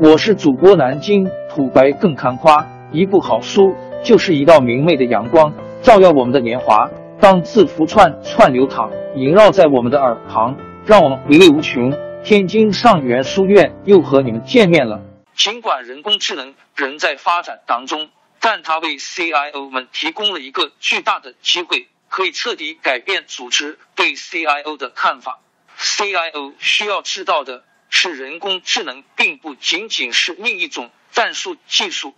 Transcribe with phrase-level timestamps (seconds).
[0.00, 6.90] 我是主播南京土白更看花，一部好书就是一道明媚的阳光，照耀我们的年华。
[7.20, 11.92] 当字符串串流淌，萦绕在我们的耳旁，让我们回味无穷。
[12.24, 15.00] 天津上元书院又和你们见面了。
[15.36, 18.08] 尽管人工智能仍在发展当中，
[18.40, 25.38] 但它为 CIO 们提供了一个巨大的机会，可以彻底改变组织对 CIO 的看法。
[25.78, 27.62] CIO 需要知道的
[27.96, 32.14] 是，人工智能并不仅仅是另一种战术技术，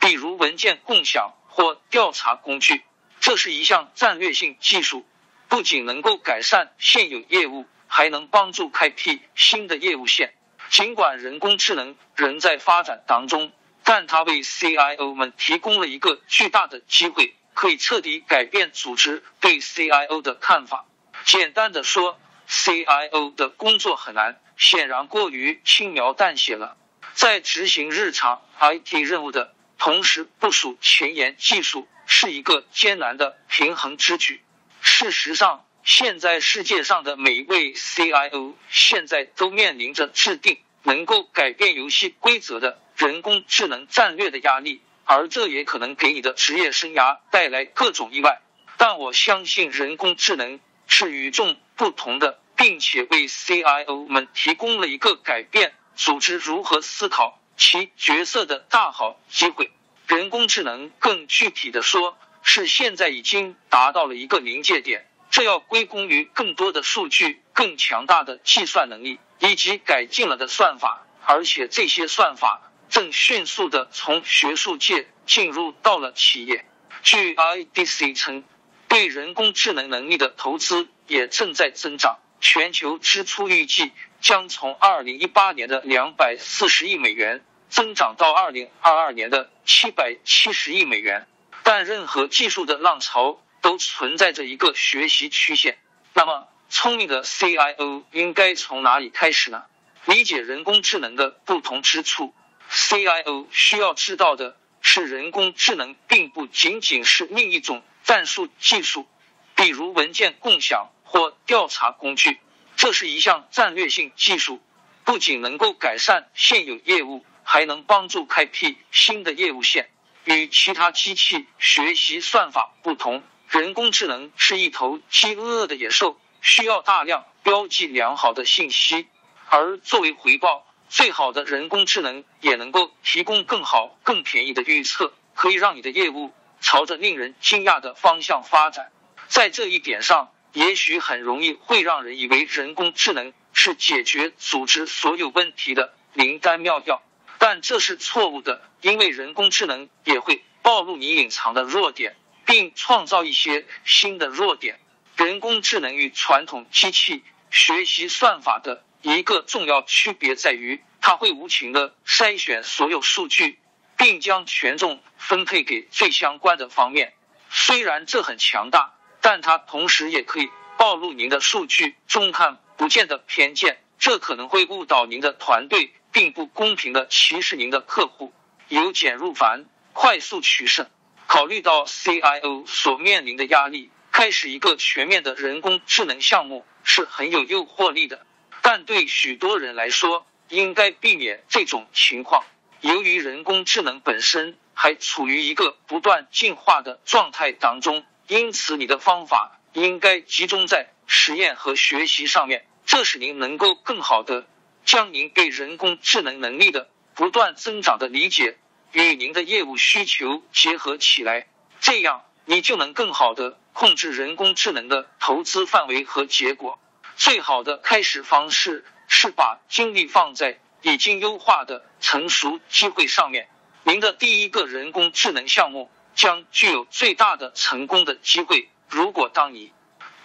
[0.00, 2.82] 比如文件共享或调查工具。
[3.20, 5.06] 这是一项战略性技术，
[5.48, 7.66] 不仅能够改善现有业务。
[7.92, 10.32] 还能帮助开辟新的业务线。
[10.70, 13.50] 尽管人工智能仍在发展当中，
[13.82, 20.86] 但它为 CIO 们提供了一个巨大的机会，可以彻底改变组织对 CIO 的看法。
[21.24, 22.16] 简单的说
[22.48, 26.76] ，CIO 的工作很难，显然过于轻描淡写了。
[27.14, 34.42] 在执行日常 IT 任务的同时，部署前沿技术是一个艰难的平衡之举。
[34.82, 48.42] 事实上，现在世界上的每一位 CIO 现在都面临着制定能够改变游戏规则的人工智能战略的压力，而这也可能给你的职业生涯带来各种意外。
[48.76, 59.70] 但我相信人工智能是与众不同的，并且为 CIO 们提供了一个改变组织如何思考其角色的大好机会。
[60.06, 65.06] 人工智能更具体的说，是现在已经达到了一个临界点。
[65.30, 76.66] 这要归功于更多的数据、更强大的计算能力以及改进了的算法，而且这些算法正迅速的从学术界进入到了企业。
[77.02, 78.44] 据 IDC 称，
[78.86, 91.26] 对人工智能能力的投资也正在增长，全球支出预计将从二零一八年的两百四十亿美元增长到二零二二年的七百七十亿美元。
[91.62, 93.40] 但任何技术的浪潮。
[93.62, 95.76] 都存在着一个学习曲线。
[96.14, 99.64] 那么，聪明的 CIO 应该从哪里开始呢？
[100.06, 102.32] 理解人工智能的不同之处
[102.70, 109.06] ，CIO 需要知道的是，人工智能并不仅仅是另一种战术技术，
[109.54, 112.38] 比如文件共享或调查工具。
[112.76, 114.62] 这是一项战略性技术，
[115.04, 119.90] 不仅能够改善现有业务，还能帮助开辟新的业务线。
[120.24, 123.24] 与其他机器学习算法不同。
[123.48, 129.08] 人工智能是一头饥饿的野兽，需要大量标记良好的信息，
[129.48, 138.92] 而作为回报，最好的人工智能也能够提供更好、更便宜的预测，可以让你的业务朝着令人惊讶的方向发展。
[139.26, 147.02] 在这一点上，也许很容易会让人以为人工智能是解决组织所有问题的灵丹妙药，
[147.38, 152.16] 但这是错误的，因为人工智能也会暴露你隐藏的弱点。
[152.50, 154.80] 并创造一些新的弱点。
[155.16, 163.60] 人工智能与传统机器学习算法的一个重要区别在于，它会无情的筛选所有数据，
[163.96, 167.12] 并将权重分配给最相关的方面。
[167.50, 178.32] 虽然这很强大，但它同时也可以暴露您的数据中看不见的偏见，这可能会误导您的团队，并不公平的歧视您的客户。
[178.68, 180.88] 由简入繁，快速取胜。
[181.26, 188.26] 考虑到 CIO 所面临的压力，开始一个全面的人工智能项目是很有诱惑力的。
[188.62, 192.44] 但对许多人来说，应该避免这种情况。
[192.80, 204.46] 由于人工智能本身还处于一个不断进化的状态当中，因此你的方法应该集中在实验和学习上面，这使您能够更好的
[204.84, 208.56] 将您对人工智能能力的不断增长的理解。
[208.92, 211.48] 与您的业务需求结合起来，
[211.80, 216.78] 这样你就能更好的控制人工智能的投资范围和结果。
[217.16, 223.48] 最好的开始方式是把精力放在已经优化的成熟机会上面。
[223.82, 228.68] 您的第一个人工智能项目将具有最大的成功的机会。
[228.88, 229.72] 如果当你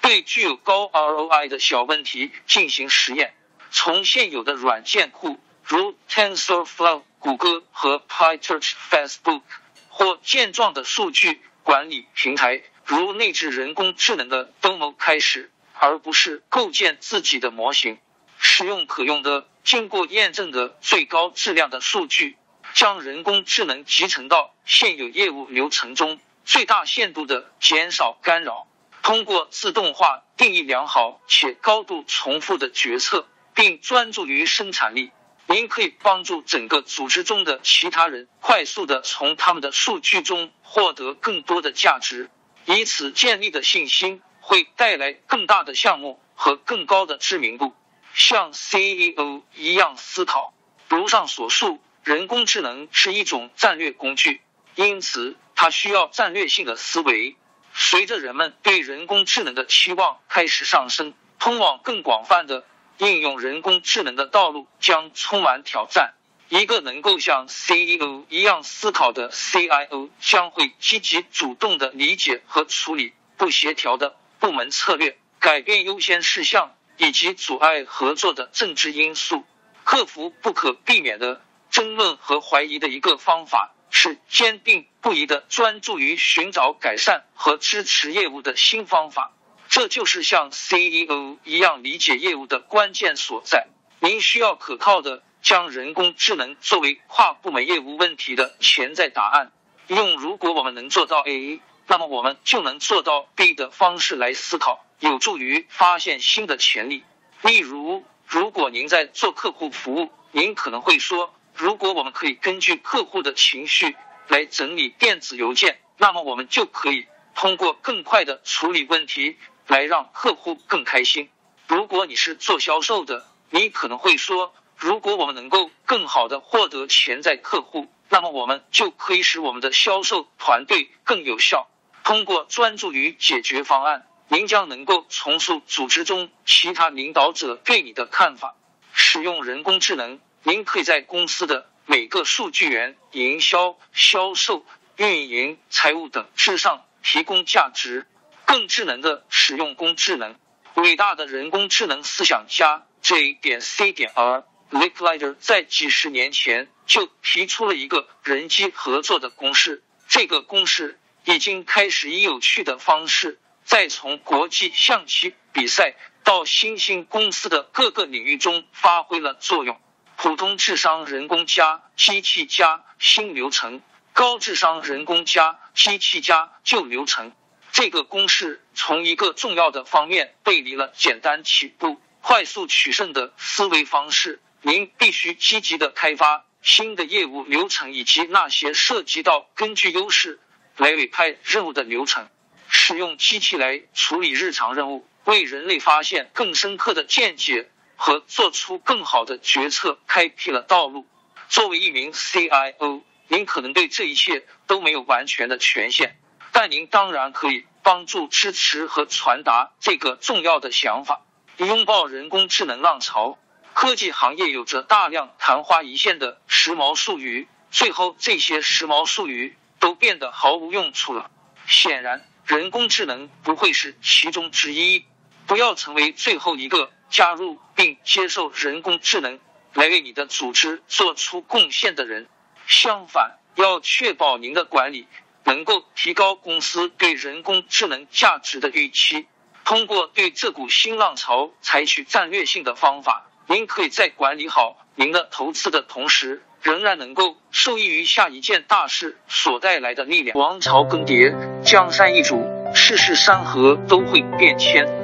[0.00, 3.34] 对具有高 ROI 的小问题进行实验，
[3.70, 7.02] 从现有的软件库如 TensorFlow。
[7.24, 9.40] 谷歌和 PyTorch、Facebook
[9.88, 17.96] 或健壮的数据管理平台，如内置人工智能的 Domo 开始，而不是构建自己的模型。
[18.38, 22.36] 使用可用的、经过验证的最高质量的数据，
[22.74, 28.66] 将人工智能集成到现有业务流程中，最大限度的减少干扰。
[29.00, 35.12] 通过自动化定义良好且高度重复的决策，并专注于生产力。
[35.46, 42.28] 您可以帮助整个组织中的其他人快速的从他们的数据中获得更多的价值，
[42.64, 47.72] 以此建立的信心会带来更大的项目和更高的知名度。
[48.14, 50.52] 像 CEO 一样思考。
[50.88, 54.42] 如上所述，人工智能是一种战略工具，
[54.74, 57.34] 因此它需要战略性的思维。
[57.72, 62.64] 随着人们对人工智能的期望开始上升，通往更广泛的
[62.98, 66.12] 应用人工智能的道路将充满挑战。
[66.50, 76.74] 一个能够像 CEO 一样思考的 CIO 将会积极主动的理解和处理不协调的部门策略，改变优先事项。
[76.96, 79.44] 以及阻碍合作的政治因素，
[79.82, 81.42] 克服不可避免的
[81.74, 89.32] 争论和怀疑的一个方法是坚定不移的专注于寻找改善和支持业务的新方法。
[89.68, 93.66] 这就是像 CEO 一样理解业务的关键所在。
[93.98, 99.50] 您需要可靠的将人工智能作为跨部门业务问题的潜在答案，
[99.88, 104.86] 用如果我们能做到 A，那么我们就能做到 B 的方式来思考。
[105.00, 107.02] 有助于发现新的潜力。
[107.42, 113.96] 例如，如果您在做客户服务，您可能会说：“如果我们可以根据客户的情绪
[114.28, 119.36] 来整理电子邮件，那么我们就可以通过更快的处理问题
[119.68, 121.30] 来让客户更开心。”
[121.66, 131.68] 如果你是做销售的，你可能会说：“如果我们能够更好的获得潜在客户，那么我们就可以使我们的销售团队更有效。”
[132.04, 134.06] 通过专注于解决方案。
[134.28, 138.56] 您将能够重塑组织中其他领导者对你的看法。
[138.92, 148.06] 使用人工智能，您可以在公司的每个数据源、营销、销售、运营、财务等之上提供价值。
[148.44, 150.38] 更智能的使用工智能，
[150.74, 159.82] 伟大的人工智能思想家 J 点 C 点 R Licklider 在几十年前就提出了一个人机合作的公式。
[160.08, 163.40] 这个公式已经开始以有趣的方式。
[163.64, 169.80] 在从国际象棋比赛到新兴公司的各个领域中发挥了作用。
[170.24, 173.82] 普通智商人工加机器加新流程，
[174.14, 177.32] 高智商人工加机器加旧流程。
[177.72, 184.40] 这个公式从一个重要的方面背离了简单起步、快速取胜的思维方式。
[184.62, 190.40] 您必须积极的开发新的业务流程，以及那些涉及到根据优势
[190.78, 192.30] 来委派任务的流程。
[192.70, 201.06] 使用机器来处理日常任务，为人类发现更深刻的见解和做出更好的决策开辟了道路。
[201.48, 206.16] 作为一名 CIO，您可能对这一切都没有完全的权限，
[206.52, 211.22] 但您当然可以帮助支持和传达这个重要的想法。
[211.58, 213.38] 拥抱人工智能浪潮，
[213.72, 221.30] 科技行业有着大量昙花一现的时髦术语，最后这些时髦术语都变得毫无用处了。
[221.66, 222.26] 显然。
[222.46, 225.06] 人工智能不会是其中之一。
[225.46, 229.38] 不要成为最后一个加入并接受人工智能
[229.72, 232.28] 来为你的组织做出贡献的人。
[232.66, 235.06] 相反，要确保您的管理
[235.44, 239.26] 能够提高公司对人工智能价值的预期。
[239.64, 246.42] 通过对这股新浪潮采取战略性的方法，您可以在管理好您的投资的同时。
[246.62, 250.34] 仍然能够受益于下一件大事所带来的力量。
[250.38, 252.42] 王朝更迭，江山易主，
[252.74, 255.03] 世事山河都会变迁。